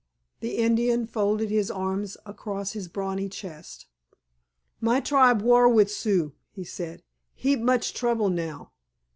[0.39, 3.85] The Indian folded his arms across his brawny chest.
[4.79, 7.03] "My tribe war with Sioux," he said.
[7.35, 8.71] "Heap much trouble now.